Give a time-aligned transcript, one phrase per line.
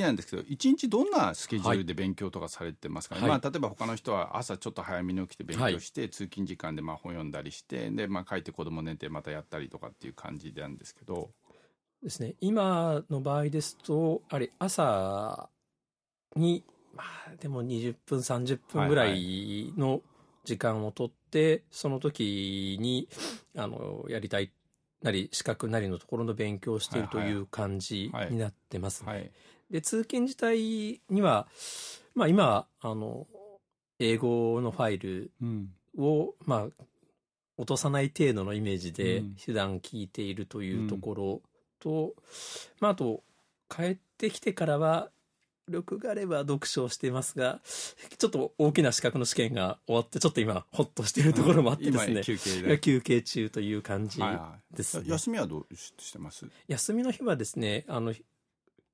[0.00, 3.30] きなんですけど一日どんなスケジュールで勉強とかされてますかね、はい。
[3.30, 11.30] まあ、例えば他の人は朝ちょっと早めに起きて勉強して、通勤時間でまあ本読んだりしてで、まあ、帰って子供寝てまたやったりとかっていう感じなんですけど。
[12.02, 12.34] ですね。
[12.40, 15.50] 今の場合ですと、あれ、朝
[16.34, 16.64] に、
[16.94, 20.00] まあ、でも20分、30分ぐらいの
[20.44, 23.08] 時間をとって、その時に、
[23.54, 24.50] あの、やりたい
[25.02, 27.34] なり、資格なりのところの勉強をしているとはいはい。
[27.34, 29.12] いう感じはいになってますね。
[29.12, 29.30] はい
[29.70, 31.46] で、通勤自体には、
[32.14, 33.26] まあ今、あの、
[33.98, 35.68] 英語のファイルうん。
[35.98, 36.84] を、まあ、
[37.56, 39.36] 落とさない程度のイメージでうん。
[39.44, 41.42] 普段聞いているというところ
[41.78, 42.14] と、
[42.80, 43.22] まあ、あと、
[43.68, 45.10] 帰ってきてからは、
[45.68, 47.60] 録があれば読書をしていますが、
[48.18, 52.12] ちょっと大きな資格の試験が終わって、ちょっと今、ほっとしているところもあってですね。
[52.14, 54.76] 今、休憩で、休憩中という感じはいはい。
[54.76, 55.04] ですね。
[55.08, 56.44] 休みはどうししてます？
[56.66, 58.12] 休みの日はですね、あの、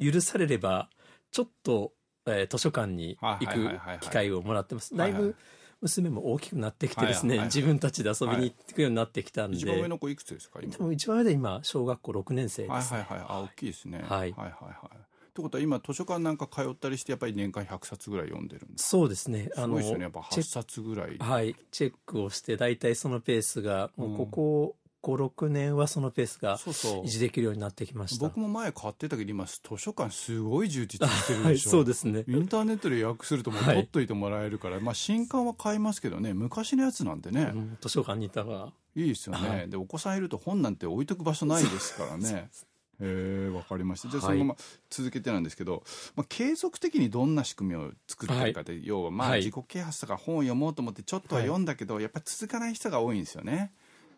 [0.00, 0.90] 許されれば、
[1.30, 1.92] ちょっと、
[2.26, 4.96] えー図書館に行く機会をもらってます。
[4.96, 5.36] だいぶ
[5.80, 10.76] 娘も大きくなってきてですね、自分たちで遊びに行くるようになってきたんで、一番上の子いくつですか今？
[10.76, 13.26] でも一番上で今、小学校6年生です、はいはいはい。
[13.28, 13.98] あ大きいですね。
[13.98, 14.08] はい。
[14.08, 14.96] はいはいはい。
[14.96, 19.50] ってことは今図書館なんか通ったりしてやっぱり年間100冊ぐらい読んでるんですそうですね。
[19.54, 20.04] すごいですよね。
[20.04, 21.18] やっぱ8チェッ冊ぐらい。
[21.18, 24.76] クはい、チェックをして、大体そのペースが、もうここ
[25.06, 28.26] 5、6年はそのペースが維持できるようになってきました。
[28.26, 32.24] 僕も前買ってたけど今図書館すごい充実してるはい、でしょ、そうですね。
[32.26, 33.74] インターネットで予約するともうはい。
[33.76, 42.50] 取っといてもらえるから、まあ新刊は買いますけどね昔のやつなんてね、うん図書館にいたら、いいですよね、はいでお子さんいると本なんて置いとく場所ないですからね。
[42.98, 44.08] へえわかりました。
[44.08, 44.38] じゃあそはい。
[44.38, 44.56] のまま
[44.88, 45.84] 続けてなんですけど、
[46.16, 49.40] まあ、継続的にどんな仕組みを作ってるかで、要はまあはい。
[49.40, 53.70] 自己啓発とか本を読もうと思ってちょっとは読んだけど、やっぱり続かない人が多いんですよね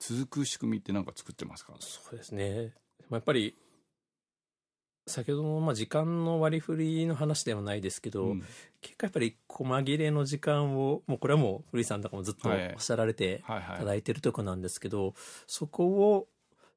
[0.00, 1.74] 続く仕組みって何か作ってますか？
[1.78, 2.72] そうですね。
[3.10, 3.54] やっぱり、
[5.06, 8.44] 先ほどのまあ時間の割り振りの話ではないですけど、うん
[8.80, 15.12] 結構やっぱり細切れの時間を、もうこれはもう古井さんとかもずっとおはいっしゃられてはいただいてるとこなんですけど、
[15.46, 16.28] そこを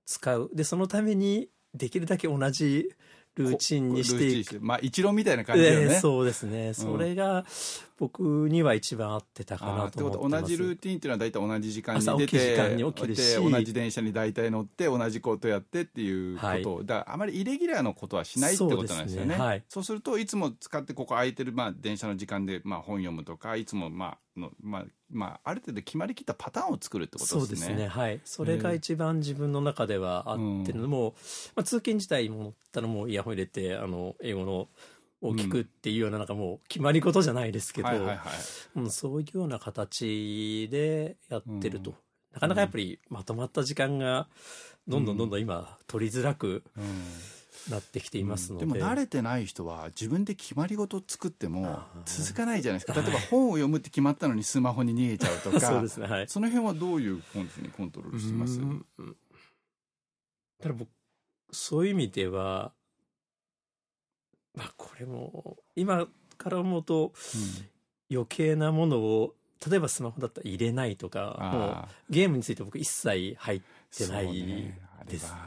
[0.06, 0.50] 使う。
[0.53, 2.89] で、そのためにできるだけ同じ
[3.35, 4.59] ルーチンにしていく。
[4.59, 6.73] まあ一論みたいな感じだよね、ええそうですね。
[6.73, 7.45] それが
[7.97, 19.09] 僕には一番合ってたかなとと思って同じルーティンっていうのは大体同じ時間に出て時間に起きるしで同じ電車に大体乗って同じことやってっていうこと、はいだからあまりイレギュラーのことはしないってことなんですよね。
[19.09, 27.49] そうですねはいそうするといつも使ってここ空いてる、まあ、電車の時間で、まあ、本読むとかいつも、まあのまあまあ、ある程度決まりきったパターンを作るってことそうでね。
[27.49, 27.87] ですすね。
[27.87, 28.19] はい。
[28.25, 31.13] それが一番自分の中ではあってるのも、
[31.55, 34.69] まあ、通勤自体も乗ったらもうイヤホン入れて、あの、英語の
[35.23, 37.89] を聞くっていうような、なんかもう決まり事じゃないですけど、
[38.89, 41.91] そういうような形でやってると。
[41.91, 41.97] うん。
[42.34, 44.28] なかなかやっぱりまとまった時間が、
[44.88, 46.83] どんどんどんどん今、取りづらくうん。
[47.69, 48.66] なってきていますので。
[48.66, 53.00] でも慣れてない人は自分で決まり事を作っても続かないじゃないですか。
[53.00, 56.28] 例えば本を読むって決まったのにスマホに逃げちゃうとか そうですね、はい。
[56.28, 58.59] その辺はどういうコンにコントロールしてます？
[58.59, 58.85] うん。
[60.62, 60.89] ただ僕、
[61.51, 62.73] そういう意味では、
[64.55, 67.13] まあこれも、今から思うと
[68.11, 69.35] 余計なものを、
[69.67, 73.61] 例えばスマホだったら入れないとか、もうあゲームについて僕一切入っ
[73.95, 74.79] てないね。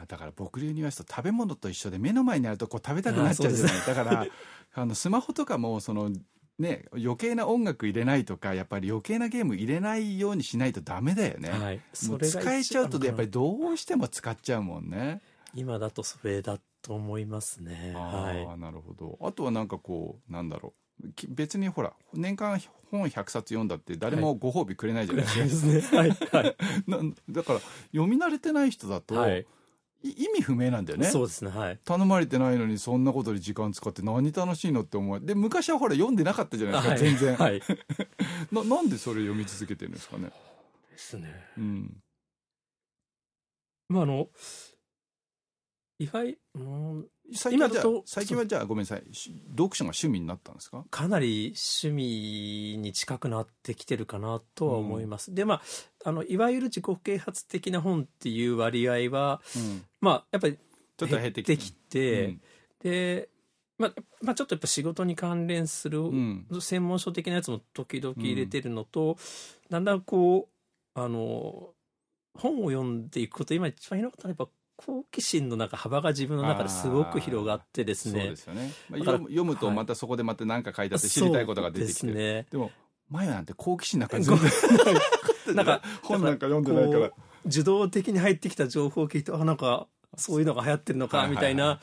[0.07, 3.75] だから僕流に言わすと食べ物と一緒で目の前にあるとこう食べたくなっちゃうじゃない。
[3.87, 4.27] だから
[4.75, 6.11] あのスマホとかもその
[6.59, 11.81] ね余計な音楽入れないとかやっぱり余計なゲーム入れないようにしないとダメだよね、はい。
[11.93, 15.21] 使えちゃうとやっぱり一どうしても使っちゃうもんね、番
[15.55, 17.91] 今だとそれだと思いますね。
[17.93, 25.17] あはあなるほどあとはなんかこうなんだろうき別にほら年間本100冊読んだって誰もご褒美くれないじゃい。
[25.17, 25.97] ないですか、ですね。
[25.97, 26.09] はい。
[26.31, 26.55] はい。
[26.87, 26.99] な
[27.29, 27.59] だから
[27.91, 29.45] 読み慣れてない人だと、はい。
[30.03, 31.51] い意味不明なんだよねそうですね。
[31.51, 31.79] はい。
[31.83, 37.61] 頼まれてないのにそんなことに時間使って何楽しいのって思うで昔はほら読んでなかったじゃないですか、はい全然、はい。
[38.53, 40.31] ななんでそれ読み続けてるんですかね
[40.91, 41.47] ですね。
[41.57, 41.97] うん
[43.89, 44.27] まあ、あの、
[45.99, 47.07] いわゆる、うん。
[47.33, 49.03] 最近はじゃあ最近はじゃあごめんなさい。
[49.13, 50.85] し読書が趣味になったんですか？
[50.89, 55.33] かなり趣味に近くなってきてるかなとは思います。
[55.33, 55.61] で、まあ、
[56.05, 59.83] あの、いわゆる自己啓発的な本っていう割合は、うん。
[59.99, 60.57] まあ、やっぱり
[60.97, 62.37] ちょっと減ってきて
[62.81, 63.29] で、
[63.77, 66.47] まあ、まあ、ちょっとやっぱ仕事に関連するうん。
[66.61, 69.17] 専門書的なやつも時々入れてるのと、
[69.69, 70.47] だんだんこ
[70.95, 71.73] う、あの、
[72.35, 78.35] 本を読んでいくこと、今一番広かったのはやっぱ好奇心の中、幅が自分の中ですごく広がってですね。
[78.35, 81.93] すよね、まあ、読むとまたそこでまた何か書いてあって知りたいことが出てきて。
[81.93, 82.45] そうですね。
[82.51, 82.71] でも
[83.09, 84.51] 前なんて好奇心なんか全ご然
[85.55, 87.11] なんか、本なんか読んでないから。
[87.45, 89.87] 受動的に入ってきた情報を聞いて、あ、なんか、
[90.17, 91.53] そういうのが流行ってるのか、はいはいはい。
[91.53, 91.79] みたいな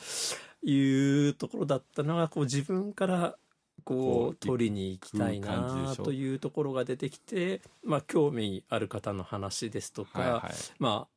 [0.65, 3.35] いうところだったのがこう自分から
[3.83, 10.53] ここうう取りに行きたいなというところが出てきて、まあ、興味ある方の話ですとか、はいはい。
[10.79, 11.14] まあ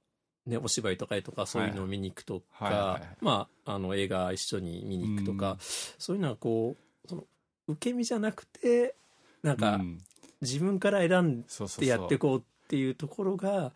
[0.49, 5.57] ね、お芝居とか絵とかそういうのを見に行くとか、まあ、あの映画一緒に見に行くとか、うん。
[5.61, 6.75] そういうのはこ
[7.05, 7.25] うその
[7.69, 8.95] 受け身じゃなくて
[9.43, 9.99] なんかうん。
[10.41, 11.43] 自分から選ん
[11.79, 13.73] でやっていこうっていうところが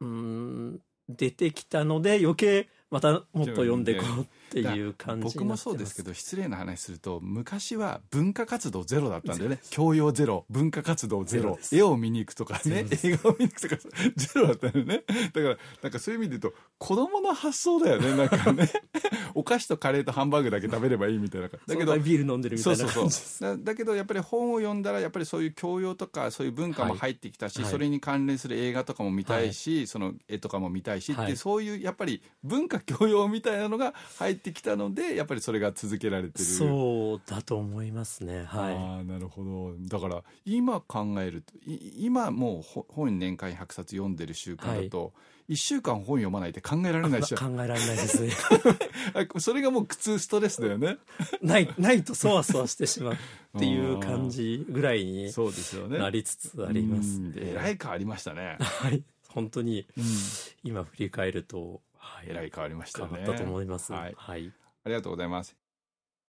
[0.00, 9.58] うん出てきたので余計またもっと読んでいこうっていう感じ僕もそうですけど失礼な話すると昔は文化活動ゼロだったんだよね。
[9.70, 11.58] 教養ゼロ文化活動ゼロ。
[11.72, 12.86] 絵を見に行くとかね。
[13.02, 13.76] 映画を見に行くとか
[14.14, 15.02] ゼロだったよね。
[15.32, 18.16] だからなんかそういう意味で言うと子供の発想だよね。
[18.16, 18.70] なんかね。
[19.34, 21.48] お菓子とカレーとハンバーグだけ食べればいいみたいな。
[21.48, 27.70] だけどだけどビール飲んでるみたそいうなそうそうだだけどやっぱり本を読んだらやっぱりそういう教養とかそういう文化も入ってきたし、はい。
[27.72, 31.26] それに関連する映画とかも見たいし、その絵とかも見たいし、はい。
[31.26, 36.44] ってそういうやっぱり文化教養みたいなのが入ってきたのでやっぱりそれが続けられてる。
[36.44, 38.44] そうだと思いますね。
[38.44, 39.74] はああなるほど。
[39.88, 45.12] だから今考えるとい今もうほ本年間100冊読んでる習慣だと、
[45.48, 48.28] 1週間本読まないって考えられない考えられないです。
[49.40, 50.96] それがもう苦痛ストレスだよね。
[51.42, 53.18] ないないとそわそわしてしまうっ
[53.58, 55.98] ていう感じぐらいにそうですよね。
[55.98, 57.18] なりつつあります。
[57.18, 59.02] うんえらい変わりましたね、はい。
[59.28, 60.04] 本当にうん。
[60.62, 63.08] 今振り返ると、はい、えらい変わりましたね。
[63.10, 63.92] 変わったと思います。
[63.92, 64.14] はい。
[64.16, 64.52] はい。
[64.84, 65.63] ありがとうございます